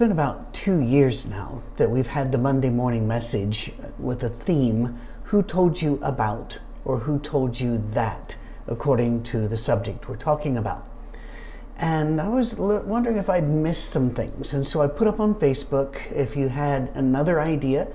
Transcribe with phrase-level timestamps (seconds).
[0.00, 4.98] Been about two years now that we've had the Monday morning message with a theme
[5.24, 8.34] Who Told You About or Who Told You That,
[8.66, 10.88] according to the subject we're talking about.
[11.76, 14.54] And I was wondering if I'd missed some things.
[14.54, 17.86] And so I put up on Facebook if you had another idea,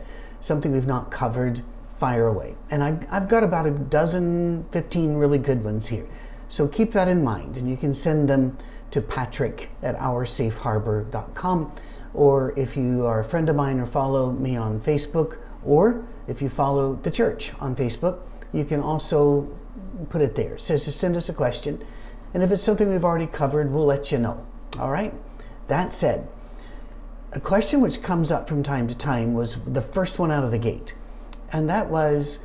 [0.41, 1.63] something we've not covered,
[1.97, 2.53] fire away.
[2.69, 6.05] And I, I've got about a dozen, 15 really good ones here.
[6.49, 8.55] So keep that in mind and you can send them
[8.91, 11.71] to patrick at oursafeharbor.com.
[12.15, 16.41] Or if you are a friend of mine or follow me on Facebook, or if
[16.41, 18.19] you follow the church on Facebook,
[18.53, 19.47] you can also
[20.09, 20.55] put it there.
[20.55, 21.83] It says to send us a question.
[22.33, 24.45] And if it's something we've already covered, we'll let you know.
[24.79, 25.13] All right?
[25.67, 26.27] That said,
[27.33, 30.51] a question which comes up from time to time was the first one out of
[30.51, 30.93] the gate.
[31.51, 32.39] And that was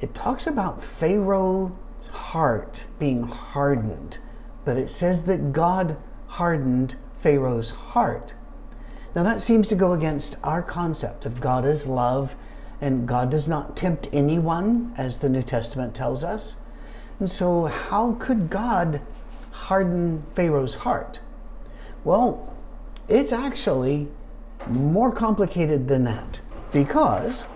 [0.00, 1.72] it talks about Pharaoh's
[2.10, 4.18] heart being hardened
[4.64, 8.34] but it says that God hardened Pharaoh's heart.
[9.14, 12.34] Now, that seems to go against our concept of God as love,
[12.80, 16.54] and God does not tempt anyone, as the New Testament tells us.
[17.18, 19.00] And so, how could God
[19.50, 21.18] harden Pharaoh's heart?
[22.04, 22.54] Well,
[23.08, 24.08] it's actually
[24.68, 26.40] more complicated than that
[26.72, 27.46] because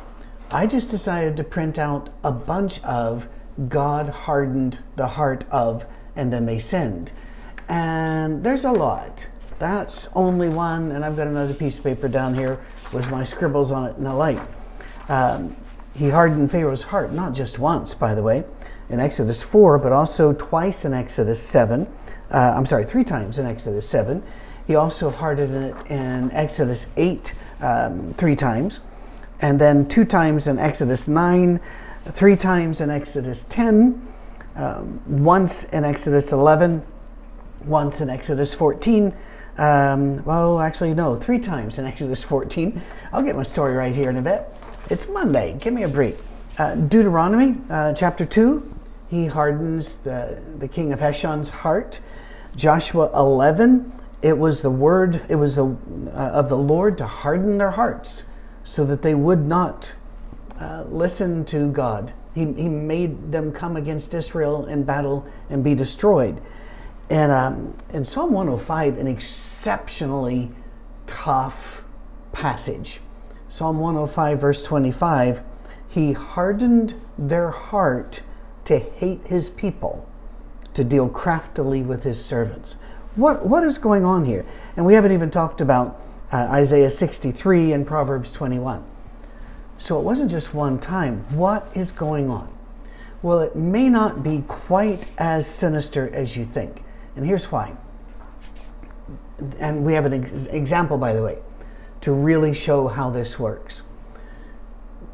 [0.51, 3.29] I just decided to print out a bunch of
[3.69, 7.13] God hardened the heart of and then they sinned.
[7.69, 9.29] And there's a lot.
[9.59, 12.61] That's only one, and I've got another piece of paper down here
[12.93, 14.41] with my scribbles on it in the light.
[15.09, 15.57] Um,
[15.95, 18.45] he hardened Pharaoh's heart, not just once, by the way,
[18.89, 21.87] in Exodus 4, but also twice in Exodus 7.
[22.31, 24.23] Uh, I'm sorry, three times in Exodus 7.
[24.67, 28.81] He also hardened it in Exodus 8, um, three times,
[29.41, 31.61] and then two times in Exodus 9,
[32.13, 34.15] three times in Exodus 10,
[34.57, 36.83] um, once in Exodus 11,
[37.67, 39.15] once in Exodus 14.
[39.59, 42.81] Um, well, actually, no, three times in Exodus 14.
[43.13, 44.49] I'll get my story right here in a bit.
[44.91, 45.57] It's Monday.
[45.61, 46.17] Give me a break.
[46.59, 48.75] Uh, Deuteronomy uh, chapter 2,
[49.09, 52.01] he hardens the, the king of Heshbon's heart.
[52.57, 57.59] Joshua 11, it was the word, it was the, uh, of the Lord to harden
[57.59, 58.25] their hearts
[58.65, 59.95] so that they would not
[60.61, 65.75] uh, listen to God he, he made them come against Israel in battle and be
[65.75, 66.41] destroyed.
[67.11, 70.51] And um, in Psalm 105, an exceptionally
[71.07, 71.85] tough
[72.33, 73.01] passage.
[73.49, 75.43] Psalm 105, verse 25,
[75.89, 78.23] he hardened their heart
[78.65, 80.09] to hate his people,
[80.73, 82.79] to deal craftily with his servants.
[83.17, 84.45] What, what is going on here?
[84.77, 86.01] And we haven't even talked about
[86.33, 88.85] uh, Isaiah 63 and Proverbs 21.
[89.79, 91.25] So it wasn't just one time.
[91.37, 92.53] What is going on?
[93.23, 96.84] Well, it may not be quite as sinister as you think.
[97.17, 97.77] And here's why.
[99.59, 101.39] And we have an ex- example, by the way,
[102.01, 103.83] to really show how this works.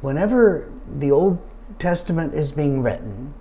[0.01, 1.39] Whenever the Old
[1.79, 3.35] Testament is being written,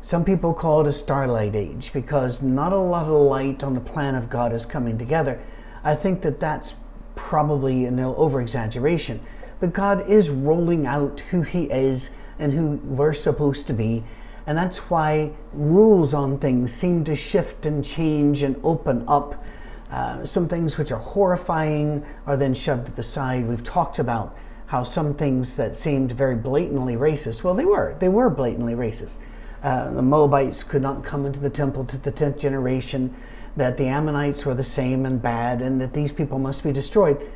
[0.00, 3.80] some people call it a starlight age because not a lot of light on the
[3.80, 5.40] plan of God is coming together.
[5.84, 6.74] I think that that's
[7.14, 9.20] probably an over exaggeration
[9.60, 14.04] but God is rolling out who He is and who we're supposed to be.
[14.48, 19.44] And that's why rules on things seem to shift and change and open up.
[19.90, 23.46] Uh, some things which are horrifying are then shoved to the side.
[23.46, 27.94] We've talked about how some things that seemed very blatantly racist, well, they were.
[27.98, 29.18] They were blatantly racist.
[29.62, 33.14] Uh, the Moabites could not come into the temple to the 10th generation,
[33.58, 37.30] that the Ammonites were the same and bad, and that these people must be destroyed.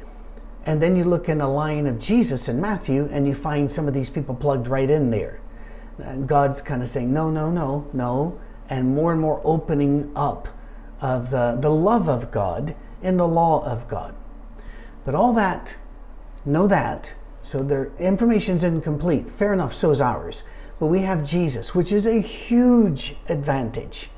[0.64, 3.86] And then you look in the line of Jesus in Matthew and you find some
[3.86, 5.41] of these people plugged right in there.
[5.98, 8.38] And God's kind of saying, no, no, no, no.
[8.68, 10.48] And more and more opening up
[11.00, 14.14] of the, the love of God in the law of God.
[15.04, 15.76] But all that,
[16.44, 17.14] know that.
[17.42, 19.30] So their information's incomplete.
[19.32, 20.44] Fair enough, so is ours.
[20.78, 24.10] But we have Jesus, which is a huge advantage.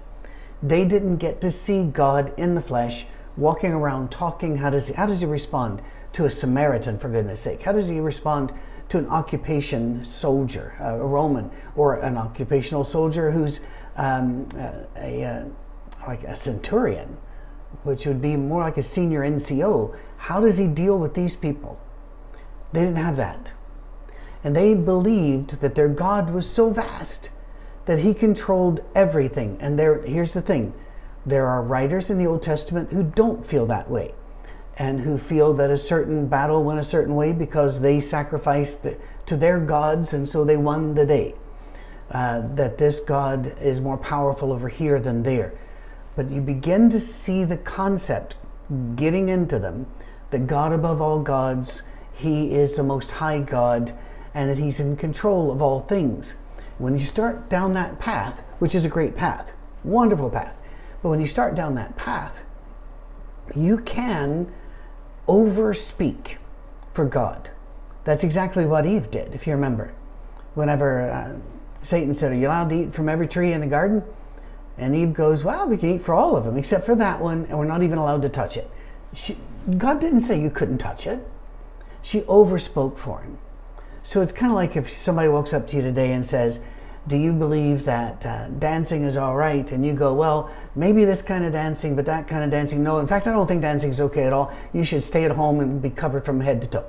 [0.63, 3.07] They didn't get to see God in the flesh,
[3.37, 4.57] walking around talking.
[4.57, 5.83] How does he, how does he respond?
[6.15, 7.61] to a Samaritan, for goodness sake?
[7.61, 8.53] How does he respond
[8.95, 13.61] to an occupation soldier, a Roman, or an occupational soldier who's
[13.97, 14.49] um,
[14.97, 15.47] a, a,
[16.07, 17.17] like a centurion?
[17.83, 19.97] which would be more like a senior NCO.
[20.17, 21.79] How does he deal with these people?
[22.73, 23.53] They didn't have that.
[24.43, 27.31] And they believed that their God was so vast
[27.87, 29.59] that he controlled everything.
[29.61, 30.73] And there, here's the thing
[31.27, 34.15] there are writers in the Old Testament who don't feel that way
[34.79, 38.87] and who feel that a certain battle went a certain way because they sacrificed
[39.27, 41.35] to their gods and so they won the day.
[42.11, 45.53] Uh, that this God is more powerful over here than there.
[46.17, 48.37] But you begin to see the concept
[48.95, 49.87] getting into them
[50.31, 51.83] that God above all gods,
[52.13, 53.93] He is the most high God,
[54.35, 56.37] and that He's in control of all things.
[56.79, 60.57] When you start down that path, which is a great path, wonderful path,
[61.03, 62.43] but when you start down that path,
[63.55, 64.53] you can
[65.29, 66.37] overspeak
[66.93, 67.51] for God.
[68.05, 69.93] That's exactly what Eve did, if you remember.
[70.55, 71.37] Whenever uh,
[71.83, 74.03] Satan said, Are you allowed to eat from every tree in the garden?
[74.79, 77.47] And Eve goes, Well, we can eat for all of them except for that one,
[77.49, 78.71] and we're not even allowed to touch it.
[79.15, 79.37] She,
[79.79, 81.27] God didn't say you couldn't touch it.
[82.03, 83.39] She overspoke for him.
[84.03, 86.61] So it's kind of like if somebody walks up to you today and says,
[87.07, 89.71] Do you believe that uh, dancing is all right?
[89.73, 92.83] And you go, Well, maybe this kind of dancing, but that kind of dancing.
[92.83, 94.53] No, in fact, I don't think dancing is okay at all.
[94.73, 96.87] You should stay at home and be covered from head to toe.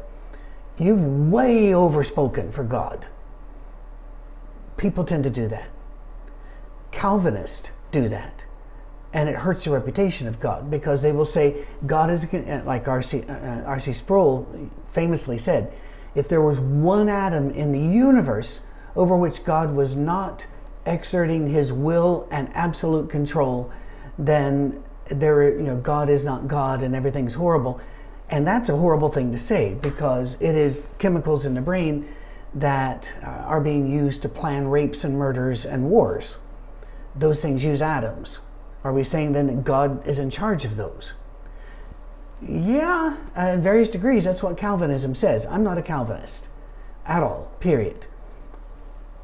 [0.77, 3.07] You've way overspoken for God.
[4.77, 5.69] People tend to do that.
[6.91, 8.43] Calvinists do that.
[9.13, 12.27] And it hurts the reputation of God because they will say, God is,
[12.65, 13.23] like R.C.
[13.23, 13.93] Uh, R.C.
[13.93, 14.45] Sproul
[14.89, 15.71] famously said,
[16.15, 18.61] if there was one atom in the universe
[18.95, 20.45] over which God was not
[20.85, 23.71] exerting his will and absolute control,
[24.17, 27.79] then there, you know, God is not God and everything's horrible.
[28.29, 32.07] And that's a horrible thing to say because it is chemicals in the brain
[32.55, 36.37] that uh, are being used to plan rapes and murders and wars.
[37.15, 38.39] Those things use atoms.
[38.83, 41.13] Are we saying then that God is in charge of those?
[42.41, 45.45] Yeah, in various degrees, that's what Calvinism says.
[45.45, 46.49] I'm not a Calvinist
[47.05, 48.05] at all, period.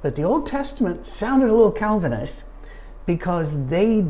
[0.01, 2.43] But the Old Testament sounded a little Calvinist
[3.05, 4.05] because they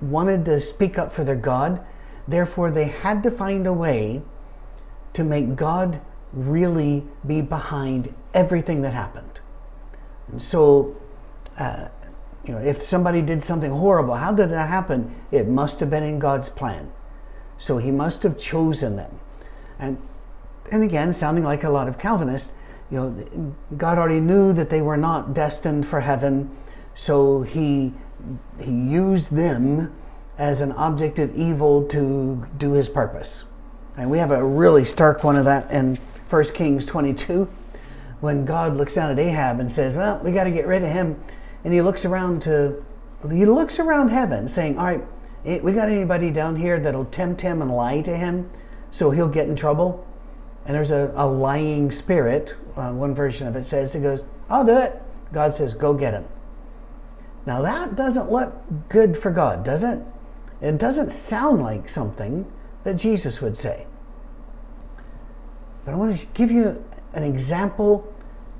[0.00, 1.84] wanted to speak up for their God.
[2.28, 4.22] Therefore, they had to find a way
[5.12, 6.00] to make God
[6.32, 9.40] really be behind everything that happened.
[10.30, 10.96] And so,
[11.58, 11.88] uh,
[12.44, 15.14] you know, if somebody did something horrible, how did that happen?
[15.30, 16.92] It must have been in God's plan.
[17.58, 19.18] So he must have chosen them.
[19.78, 19.98] And
[20.72, 22.52] and again, sounding like a lot of Calvinists,
[22.90, 26.50] you know, God already knew that they were not destined for heaven,
[26.94, 27.92] so he
[28.60, 29.92] he used them
[30.38, 33.44] as an object of evil to do his purpose.
[33.96, 35.98] And we have a really stark one of that in
[36.30, 37.48] 1 Kings 22
[38.20, 40.90] when God looks down at Ahab and says, "Well, we got to get rid of
[40.90, 41.16] him."
[41.64, 42.84] And he looks around to
[43.30, 45.04] he looks around heaven saying, "All right,
[45.46, 48.48] Eh, we got anybody down here that'll tempt him and lie to him
[48.90, 50.06] so he'll get in trouble?
[50.66, 52.54] And there's a, a lying spirit.
[52.76, 55.00] Uh, one version of it says, it goes, I'll do it.
[55.32, 56.24] God says, go get him.
[57.46, 58.54] Now that doesn't look
[58.88, 60.00] good for God, does it?
[60.62, 62.50] It doesn't sound like something
[62.84, 63.86] that Jesus would say.
[65.84, 66.82] But I want to give you
[67.12, 68.10] an example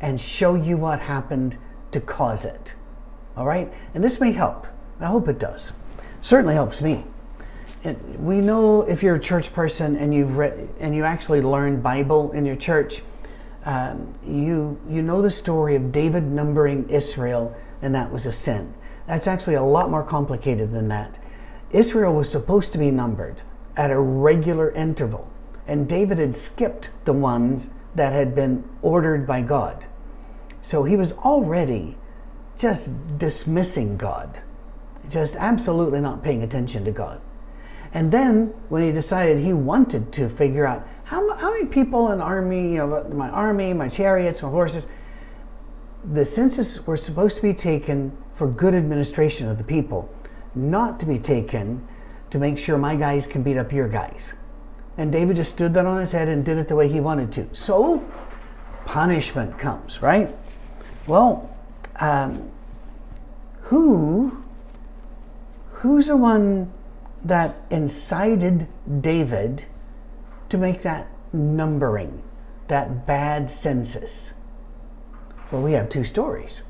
[0.02, 1.56] and show you what happened
[1.92, 2.74] to cause it.
[3.36, 3.72] All right?
[3.94, 4.66] And this may help.
[5.00, 5.72] I hope it does
[6.24, 7.04] certainly helps me.
[7.84, 11.82] It, we know if you're a church person and you've read and you actually learned
[11.82, 13.02] Bible in your church,
[13.66, 18.72] um, you you know the story of David numbering Israel, and that was a sin.
[19.06, 21.18] That's actually a lot more complicated than that.
[21.72, 23.42] Israel was supposed to be numbered
[23.76, 25.28] at a regular interval,
[25.66, 29.84] and David had skipped the ones that had been ordered by God.
[30.62, 31.98] So he was already
[32.56, 34.40] just dismissing God
[35.08, 37.20] just absolutely not paying attention to God.
[37.94, 42.20] And then when he decided he wanted to figure out how, how many people in
[42.20, 44.88] army, you know, my army, my chariots, my horses,
[46.12, 50.12] the census were supposed to be taken for good administration of the people,
[50.56, 51.86] not to be taken
[52.30, 54.34] to make sure my guys can beat up your guys.
[54.98, 57.30] And David just stood that on his head and did it the way he wanted
[57.32, 57.48] to.
[57.52, 58.04] So
[58.86, 60.34] punishment comes, right?
[61.06, 61.48] Well,
[62.00, 62.50] um,
[63.60, 64.42] who
[65.72, 66.72] who's the one
[67.24, 68.68] that incited
[69.00, 69.64] David
[70.50, 72.22] to make that numbering,
[72.68, 74.34] that bad census?
[75.50, 76.62] Well, we have two stories.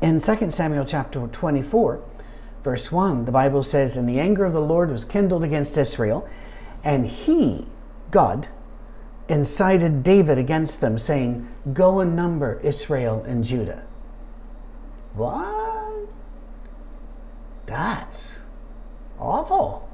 [0.00, 2.02] In 2 Samuel chapter 24,
[2.64, 6.28] verse 1, the Bible says, And the anger of the Lord was kindled against Israel,
[6.84, 7.66] and he,
[8.10, 8.48] God,
[9.28, 13.84] incited David against them, saying, Go and number Israel and Judah.
[15.14, 16.08] What?
[17.66, 18.41] That's
[19.22, 19.88] awful.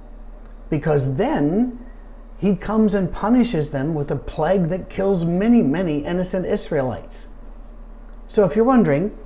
[0.70, 1.78] because then
[2.38, 7.28] he comes and punishes them with a plague that kills many, many innocent Israelites.
[8.28, 9.16] So if you're wondering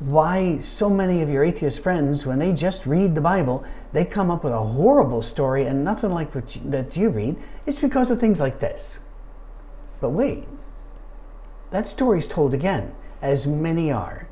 [0.00, 4.30] why so many of your atheist friends, when they just read the Bible, they come
[4.30, 7.36] up with a horrible story and nothing like what you, that you read,
[7.66, 9.00] it's because of things like this.
[10.00, 10.46] But wait,
[11.70, 14.28] that story is told again, as many are.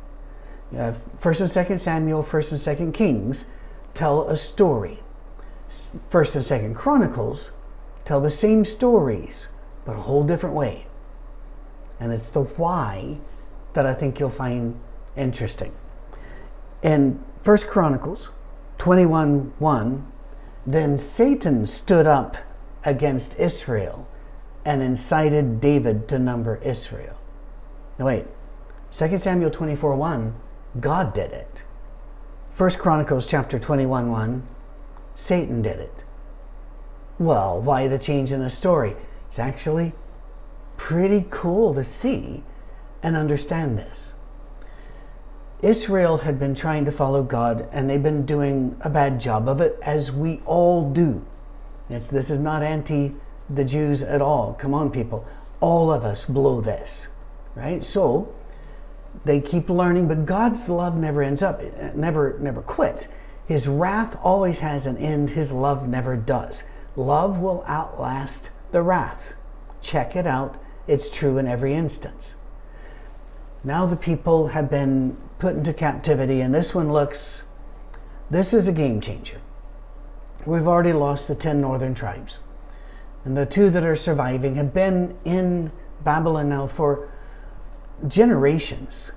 [0.77, 3.45] Uh, First and Second Samuel, First and Second Kings
[3.95, 4.99] tell a story.
[6.09, 7.53] First and Second Chronicles
[8.05, 9.49] tell the same stories,
[9.85, 10.87] but a whole different way.
[11.99, 13.19] And it's the why
[13.73, 14.79] that I think you'll find
[15.17, 15.73] interesting.
[16.83, 18.31] In First Chronicles
[18.79, 20.13] 21 1,
[20.67, 22.37] then Satan stood up
[22.85, 24.07] against Israel
[24.65, 27.17] and incited David to number Israel.
[27.99, 28.27] Now wait,
[28.91, 30.35] 2 Samuel 24 1,
[30.81, 31.65] God did it.
[32.57, 34.47] 1 Chronicles chapter 21 1,
[35.17, 36.05] Satan did it.
[37.19, 38.95] Well, why the change in the story?
[39.27, 39.93] It's actually
[40.77, 42.45] pretty cool to see
[43.03, 44.13] and understand this.
[45.63, 49.63] Israel had been trying to follow God and they've been doing a bad job of
[49.63, 51.25] it, as we all do.
[51.89, 53.15] It's, this is not anti
[53.51, 54.55] the Jews at all.
[54.55, 55.25] Come on, people.
[55.61, 57.09] All of us blow this,
[57.55, 57.83] right?
[57.83, 58.35] So
[59.25, 61.63] they keep learning, but God's love never ends up,
[61.95, 63.09] never, never quits.
[63.47, 66.65] His wrath always has an end, His love never does.
[66.97, 69.35] Love will outlast the wrath.
[69.81, 70.57] Check it out,
[70.89, 72.35] it's true in every instance.
[73.63, 77.45] Now the people have been put into captivity, and this one looks,
[78.31, 79.41] this is a game changer.
[80.45, 82.41] We've already lost the 10 northern tribes.
[83.25, 85.73] And the two that are surviving have been in
[86.05, 87.09] Babylon now for
[88.07, 89.11] generations.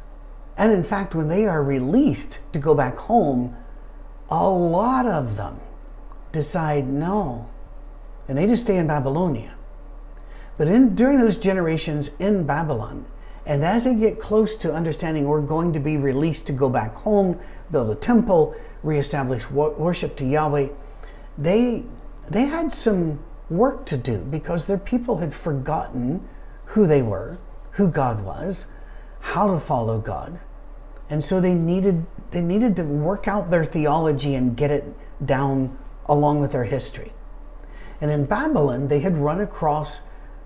[0.57, 3.55] And in fact, when they are released to go back home,
[4.29, 5.59] a lot of them
[6.31, 7.49] decide no.
[8.27, 9.55] And they just stay in Babylonia.
[10.57, 13.05] But in, during those generations in Babylon,
[13.45, 16.93] and as they get close to understanding we're going to be released to go back
[16.95, 17.39] home,
[17.71, 20.67] build a temple, reestablish worship to Yahweh,
[21.37, 21.83] they,
[22.29, 23.19] they had some
[23.49, 26.27] work to do because their people had forgotten
[26.65, 27.37] who they were,
[27.71, 28.67] who God was,
[29.19, 30.39] how to follow God.
[31.09, 34.85] And so they needed they needed to work out their theology and get it
[35.25, 35.75] down
[36.05, 37.11] along with their history.
[38.01, 40.01] And in Babylon, they had run across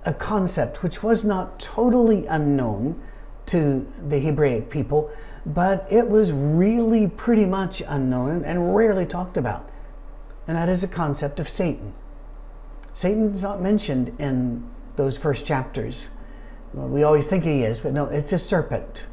[0.05, 3.01] a concept which was not totally unknown
[3.47, 5.11] to the Hebraic people,
[5.45, 9.69] but it was really pretty much unknown and rarely talked about.
[10.47, 11.93] And that is the concept of Satan.
[12.93, 14.63] Satan's not mentioned in
[14.95, 16.09] those first chapters.
[16.73, 19.05] We always think he is, but no, it's a serpent.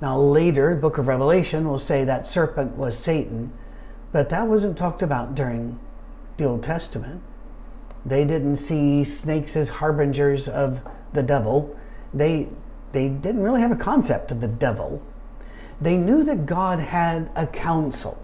[0.00, 3.52] Now, later, book of Revelation will say that serpent was Satan,
[4.12, 5.78] but that wasn't talked about during
[6.36, 7.22] the Old Testament.
[8.04, 10.80] They didn't see snakes as harbingers of
[11.12, 11.76] the devil.
[12.12, 12.48] They,
[12.92, 15.02] they didn't really have a concept of the devil.
[15.80, 18.18] They knew that God had a council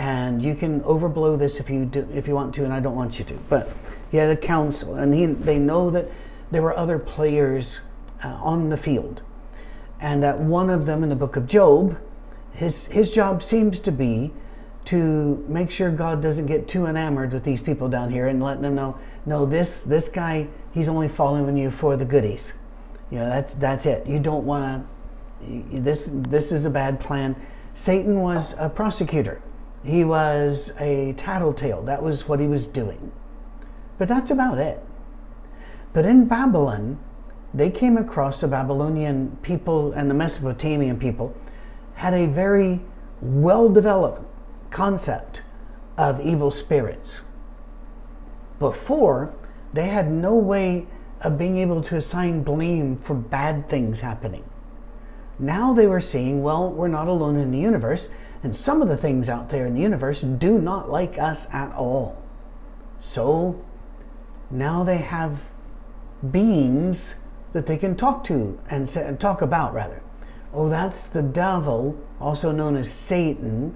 [0.00, 2.96] and you can overblow this if you do, if you want to, and I don't
[2.96, 3.34] want you to.
[3.50, 3.68] But
[4.10, 6.08] he had a council, and he, they know that
[6.50, 7.80] there were other players
[8.24, 9.20] uh, on the field,
[10.00, 11.98] and that one of them in the book of Job,
[12.52, 14.32] his his job seems to be
[14.86, 18.62] to make sure God doesn't get too enamored with these people down here and letting
[18.62, 22.54] them know, no, this this guy, he's only following you for the goodies.
[23.10, 24.06] You know, that's that's it.
[24.06, 24.86] You don't want
[25.46, 25.62] to.
[25.80, 27.36] This this is a bad plan.
[27.74, 29.40] Satan was a prosecutor
[29.82, 31.82] he was a tattletale.
[31.82, 33.12] That was what he was doing.
[33.98, 34.82] But that's about it.
[35.92, 36.98] But in Babylon,
[37.54, 41.34] they came across the Babylonian people and the Mesopotamian people
[41.94, 42.80] had a very
[43.20, 44.22] well developed
[44.70, 45.42] concept
[45.98, 47.22] of evil spirits.
[48.58, 49.34] Before,
[49.72, 50.86] they had no way
[51.22, 54.44] of being able to assign blame for bad things happening.
[55.38, 58.10] Now they were seeing, well, we're not alone in the universe.
[58.42, 61.72] And some of the things out there in the universe do not like us at
[61.74, 62.22] all.
[63.00, 63.62] So
[64.50, 65.42] now they have
[66.30, 67.16] beings
[67.52, 70.02] that they can talk to and, say, talk about, rather.
[70.52, 73.74] Oh, that's the devil, also known as Satan.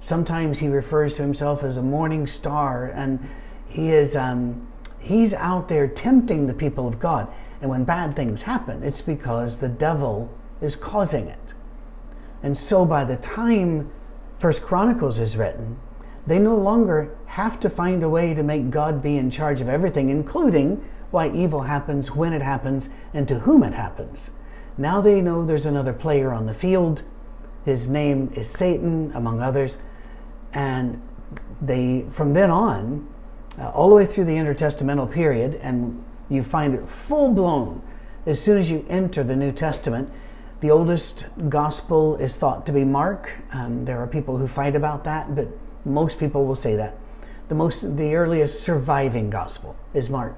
[0.00, 3.18] Sometimes he refers to himself as a morning star, and
[3.68, 4.66] he is um,
[4.98, 7.28] he's out there tempting the people of God.
[7.60, 10.28] And when bad things happen, it's because the devil
[10.60, 11.54] is causing it.
[12.42, 13.90] And so by the time
[14.38, 15.78] First Chronicles is written,
[16.26, 19.68] they no longer have to find a way to make God be in charge of
[19.68, 24.30] everything, including why evil happens, when it happens, and to whom it happens.
[24.78, 27.02] Now they know there's another player on the field.
[27.64, 29.78] His name is Satan, among others.
[30.54, 31.00] And
[31.60, 33.06] they, from then on,
[33.58, 37.82] uh, all the way through the intertestamental period, and you find it full blown
[38.26, 40.10] as soon as you enter the New Testament.
[40.60, 43.32] The oldest gospel is thought to be Mark.
[43.52, 45.48] Um, there are people who fight about that, but
[45.84, 46.96] most people will say that.
[47.48, 50.34] The most, the earliest surviving gospel is Mark.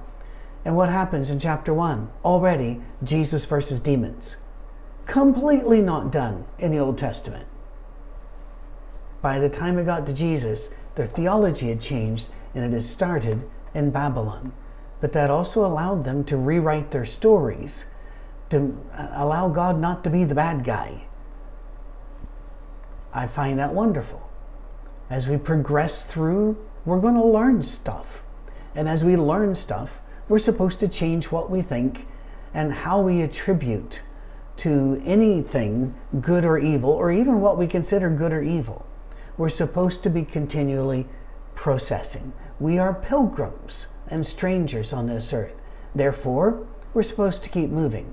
[0.65, 2.11] And what happens in chapter one?
[2.25, 4.37] Already Jesus versus demons.
[5.07, 7.47] Completely not done in the Old Testament.
[9.21, 13.43] By the time it got to Jesus, their theology had changed and it had started
[13.75, 14.53] in Babylon.
[15.01, 17.85] But that also allowed them to rewrite their stories,
[18.51, 21.07] to uh, allow God not to be the bad guy.
[23.13, 24.29] I find that wonderful.
[25.11, 26.57] As we progress through,
[26.87, 28.23] we're going to learn stuff.
[28.75, 32.07] And as we learn stuff, we're supposed to change what we think
[32.55, 34.03] and how we attribute
[34.57, 38.87] to anything good or evil, or even what we consider good or evil.
[39.37, 41.07] We're supposed to be continually
[41.57, 42.33] processing.
[42.61, 45.57] We are pilgrims and strangers on this earth.
[45.95, 48.13] Therefore, we're supposed to keep moving.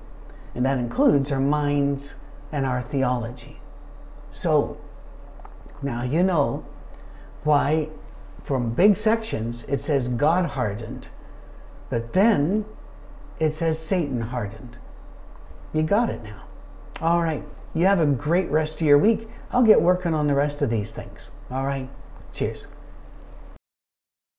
[0.54, 2.14] And that includes our minds
[2.50, 3.60] and our theology.
[4.32, 4.78] So,
[5.80, 6.64] now you know
[7.44, 7.88] why,
[8.44, 11.08] from big sections, it says God hardened,
[11.92, 12.64] but then
[13.38, 14.78] it says Satan hardened.
[15.74, 16.44] You got it now.
[17.02, 17.44] All right.
[17.74, 19.28] You have a great rest of your week.
[19.50, 21.28] I'll get working on the rest of these things.
[21.50, 21.90] All right.
[22.32, 22.66] Cheers.